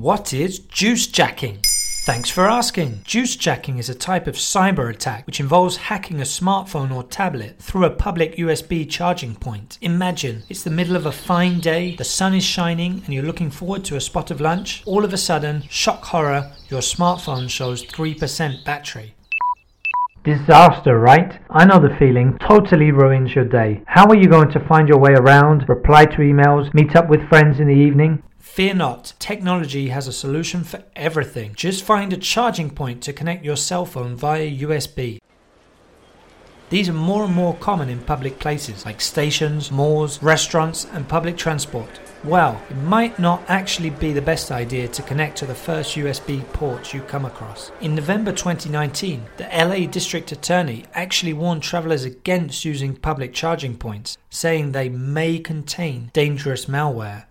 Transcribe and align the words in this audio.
What 0.00 0.34
is 0.34 0.58
juice 0.58 1.06
jacking? 1.06 1.60
Thanks 2.04 2.28
for 2.28 2.48
asking. 2.48 3.02
Juice 3.04 3.36
jacking 3.36 3.78
is 3.78 3.88
a 3.88 3.94
type 3.94 4.26
of 4.26 4.34
cyber 4.34 4.90
attack 4.90 5.24
which 5.24 5.38
involves 5.38 5.76
hacking 5.76 6.18
a 6.18 6.24
smartphone 6.24 6.92
or 6.92 7.04
tablet 7.04 7.60
through 7.60 7.84
a 7.84 7.90
public 7.90 8.34
USB 8.34 8.90
charging 8.90 9.36
point. 9.36 9.78
Imagine 9.82 10.42
it's 10.48 10.64
the 10.64 10.70
middle 10.70 10.96
of 10.96 11.06
a 11.06 11.12
fine 11.12 11.60
day, 11.60 11.94
the 11.94 12.02
sun 12.02 12.34
is 12.34 12.42
shining, 12.42 13.02
and 13.04 13.14
you're 13.14 13.22
looking 13.22 13.52
forward 13.52 13.84
to 13.84 13.94
a 13.94 14.00
spot 14.00 14.32
of 14.32 14.40
lunch. 14.40 14.82
All 14.84 15.04
of 15.04 15.12
a 15.12 15.16
sudden, 15.16 15.62
shock 15.70 16.02
horror, 16.06 16.50
your 16.68 16.80
smartphone 16.80 17.48
shows 17.48 17.86
3% 17.86 18.64
battery. 18.64 19.14
Disaster, 20.24 20.98
right? 20.98 21.38
I 21.50 21.66
know 21.66 21.78
the 21.78 21.94
feeling. 22.00 22.36
Totally 22.48 22.90
ruins 22.90 23.32
your 23.32 23.44
day. 23.44 23.82
How 23.86 24.06
are 24.08 24.16
you 24.16 24.26
going 24.26 24.50
to 24.50 24.66
find 24.66 24.88
your 24.88 24.98
way 24.98 25.12
around, 25.12 25.68
reply 25.68 26.04
to 26.06 26.16
emails, 26.16 26.74
meet 26.74 26.96
up 26.96 27.08
with 27.08 27.28
friends 27.28 27.60
in 27.60 27.68
the 27.68 27.74
evening? 27.74 28.22
Fear 28.44 28.74
not, 28.74 29.14
technology 29.18 29.88
has 29.88 30.06
a 30.06 30.12
solution 30.12 30.62
for 30.62 30.84
everything. 30.94 31.54
Just 31.56 31.82
find 31.82 32.12
a 32.12 32.16
charging 32.16 32.70
point 32.70 33.02
to 33.02 33.12
connect 33.12 33.44
your 33.44 33.56
cell 33.56 33.84
phone 33.84 34.14
via 34.14 34.48
USB. 34.48 35.18
These 36.70 36.88
are 36.88 36.92
more 36.92 37.24
and 37.24 37.34
more 37.34 37.56
common 37.56 37.88
in 37.88 37.98
public 38.00 38.38
places 38.38 38.84
like 38.84 39.00
stations, 39.00 39.72
malls, 39.72 40.22
restaurants, 40.22 40.84
and 40.92 41.08
public 41.08 41.36
transport. 41.36 41.98
Well, 42.22 42.62
it 42.70 42.76
might 42.76 43.18
not 43.18 43.42
actually 43.48 43.90
be 43.90 44.12
the 44.12 44.22
best 44.22 44.52
idea 44.52 44.86
to 44.86 45.02
connect 45.02 45.36
to 45.38 45.46
the 45.46 45.54
first 45.54 45.96
USB 45.96 46.44
port 46.52 46.94
you 46.94 47.00
come 47.00 47.24
across. 47.24 47.72
In 47.80 47.96
November 47.96 48.30
2019, 48.30 49.24
the 49.36 49.48
LA 49.52 49.90
District 49.90 50.30
Attorney 50.30 50.84
actually 50.94 51.32
warned 51.32 51.64
travelers 51.64 52.04
against 52.04 52.64
using 52.64 52.94
public 52.94 53.32
charging 53.32 53.76
points, 53.76 54.16
saying 54.30 54.70
they 54.70 54.90
may 54.90 55.40
contain 55.40 56.10
dangerous 56.12 56.66
malware. 56.66 57.24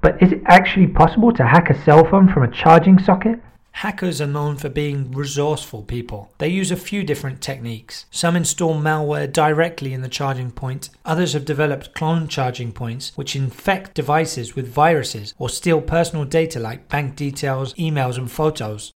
But 0.00 0.22
is 0.22 0.32
it 0.32 0.42
actually 0.46 0.86
possible 0.86 1.32
to 1.32 1.46
hack 1.46 1.68
a 1.70 1.82
cell 1.82 2.04
phone 2.04 2.32
from 2.32 2.42
a 2.42 2.50
charging 2.50 2.98
socket? 2.98 3.40
Hackers 3.72 4.20
are 4.20 4.26
known 4.26 4.56
for 4.56 4.68
being 4.68 5.12
resourceful 5.12 5.84
people. 5.84 6.32
They 6.38 6.48
use 6.48 6.70
a 6.70 6.76
few 6.76 7.04
different 7.04 7.40
techniques. 7.40 8.06
Some 8.10 8.34
install 8.34 8.74
malware 8.74 9.32
directly 9.32 9.94
in 9.94 10.02
the 10.02 10.08
charging 10.08 10.50
point. 10.50 10.90
Others 11.04 11.34
have 11.34 11.44
developed 11.44 11.94
clone 11.94 12.28
charging 12.28 12.72
points 12.72 13.12
which 13.14 13.36
infect 13.36 13.94
devices 13.94 14.56
with 14.56 14.66
viruses 14.66 15.34
or 15.38 15.48
steal 15.48 15.80
personal 15.80 16.24
data 16.24 16.58
like 16.58 16.88
bank 16.88 17.14
details, 17.14 17.72
emails, 17.74 18.18
and 18.18 18.30
photos. 18.30 18.92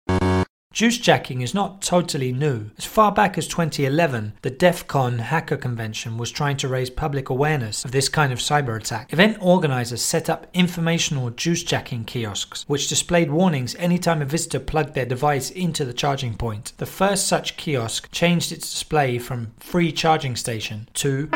Juice 0.72 0.96
jacking 0.96 1.42
is 1.42 1.52
not 1.52 1.82
totally 1.82 2.32
new. 2.32 2.70
As 2.78 2.86
far 2.86 3.12
back 3.12 3.36
as 3.36 3.46
2011, 3.46 4.32
the 4.40 4.50
DEF 4.50 4.86
CON 4.86 5.18
hacker 5.18 5.58
convention 5.58 6.16
was 6.16 6.30
trying 6.30 6.56
to 6.56 6.68
raise 6.68 6.88
public 6.88 7.28
awareness 7.28 7.84
of 7.84 7.92
this 7.92 8.08
kind 8.08 8.32
of 8.32 8.38
cyber 8.38 8.74
attack. 8.74 9.12
Event 9.12 9.36
organizers 9.40 10.00
set 10.00 10.30
up 10.30 10.46
informational 10.54 11.28
juice 11.28 11.62
jacking 11.62 12.04
kiosks, 12.04 12.64
which 12.68 12.88
displayed 12.88 13.30
warnings 13.30 13.74
anytime 13.74 14.22
a 14.22 14.24
visitor 14.24 14.60
plugged 14.60 14.94
their 14.94 15.04
device 15.04 15.50
into 15.50 15.84
the 15.84 15.92
charging 15.92 16.34
point. 16.34 16.72
The 16.78 16.86
first 16.86 17.28
such 17.28 17.58
kiosk 17.58 18.10
changed 18.10 18.50
its 18.50 18.70
display 18.70 19.18
from 19.18 19.52
free 19.58 19.92
charging 19.92 20.36
station 20.36 20.88
to 20.94 21.28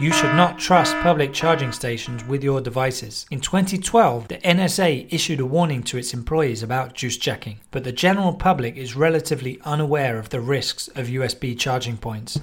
you 0.00 0.10
should 0.10 0.34
not 0.34 0.58
trust 0.58 0.96
public 1.00 1.30
charging 1.30 1.70
stations 1.72 2.24
with 2.24 2.42
your 2.42 2.62
devices. 2.62 3.26
In 3.30 3.38
2012, 3.38 4.28
the 4.28 4.38
NSA 4.38 5.06
issued 5.12 5.40
a 5.40 5.44
warning 5.44 5.82
to 5.82 5.98
its 5.98 6.14
employees 6.14 6.62
about 6.62 6.94
juice 6.94 7.18
jacking, 7.18 7.60
but 7.70 7.84
the 7.84 7.92
general 7.92 8.32
public 8.32 8.78
is 8.78 8.96
relatively 8.96 9.60
unaware 9.62 10.18
of 10.18 10.30
the 10.30 10.40
risks 10.40 10.88
of 10.88 11.08
USB 11.08 11.58
charging 11.58 11.98
points. 11.98 12.40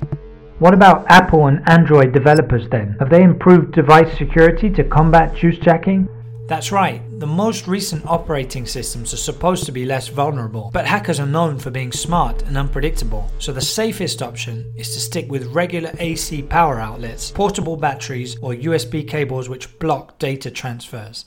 What 0.60 0.76
about 0.76 1.10
Apple 1.10 1.48
and 1.48 1.68
Android 1.68 2.14
developers 2.14 2.70
then? 2.70 2.96
Have 3.00 3.10
they 3.10 3.24
improved 3.24 3.74
device 3.74 4.16
security 4.20 4.70
to 4.70 4.84
combat 4.84 5.36
juice 5.36 5.58
jacking? 5.58 6.08
That's 6.48 6.72
right, 6.72 7.02
the 7.18 7.26
most 7.26 7.68
recent 7.68 8.06
operating 8.06 8.68
systems 8.68 9.12
are 9.12 9.18
supposed 9.18 9.66
to 9.66 9.72
be 9.72 9.86
less 9.86 10.08
vulnerable, 10.08 10.70
but 10.72 10.86
hackers 10.86 11.20
are 11.20 11.26
known 11.26 11.58
for 11.58 11.72
being 11.72 11.92
smart 11.92 12.44
and 12.44 12.56
unpredictable, 12.56 13.32
so 13.40 13.52
the 13.52 13.60
safest 13.60 14.22
option 14.22 14.72
is 14.78 14.94
to 14.94 15.00
stick 15.00 15.28
with 15.32 15.48
regular 15.48 15.92
AC 15.98 16.44
power 16.44 16.80
outlets, 16.80 17.32
portable 17.32 17.76
batteries, 17.76 18.38
or 18.44 18.54
USB 18.54 19.08
cables 19.08 19.50
which 19.50 19.80
block 19.80 20.20
data 20.20 20.52
transfers. 20.52 21.26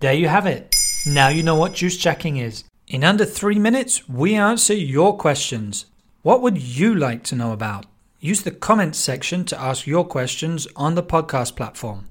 There 0.00 0.14
you 0.14 0.28
have 0.28 0.46
it. 0.46 0.74
Now 1.06 1.28
you 1.28 1.42
know 1.42 1.56
what 1.56 1.74
juice 1.74 1.98
jacking 1.98 2.38
is. 2.38 2.64
In 2.86 3.04
under 3.04 3.26
three 3.26 3.58
minutes, 3.58 4.08
we 4.08 4.34
answer 4.34 4.74
your 4.74 5.14
questions. 5.18 5.84
What 6.22 6.40
would 6.40 6.56
you 6.56 6.94
like 6.94 7.22
to 7.24 7.36
know 7.36 7.52
about? 7.52 7.84
Use 8.18 8.42
the 8.42 8.50
comments 8.50 8.98
section 8.98 9.44
to 9.44 9.60
ask 9.60 9.86
your 9.86 10.06
questions 10.06 10.66
on 10.74 10.94
the 10.94 11.02
podcast 11.02 11.54
platform. 11.54 12.08